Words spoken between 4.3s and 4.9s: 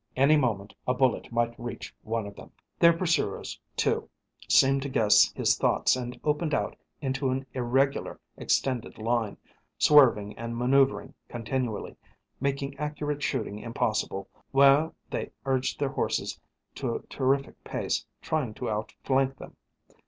seemed to